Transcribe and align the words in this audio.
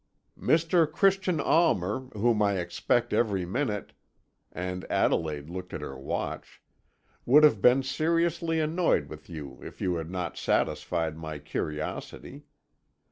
"Mr. 0.39 0.91
Christian 0.91 1.39
Almer, 1.39 2.09
whom 2.15 2.41
I 2.41 2.57
expect 2.57 3.13
every 3.13 3.45
minute" 3.45 3.93
and 4.51 4.83
Adelaide 4.89 5.47
looked 5.47 5.75
at 5.75 5.81
her 5.81 5.95
watch 5.95 6.59
"would 7.23 7.43
have 7.43 7.61
been 7.61 7.83
seriously 7.83 8.59
annoyed 8.59 9.09
with 9.09 9.29
you 9.29 9.59
if 9.61 9.79
you 9.79 9.97
had 9.97 10.09
not 10.09 10.37
satisfied 10.39 11.15
my 11.15 11.37
curiosity. 11.37 12.45